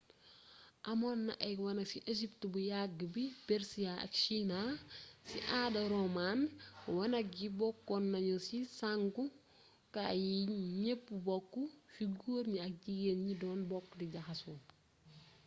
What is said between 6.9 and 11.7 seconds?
wanak yi bokkon nagnu ci sangu kaay yi gneepp bokk